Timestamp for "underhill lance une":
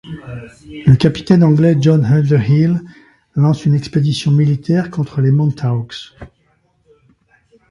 2.05-3.75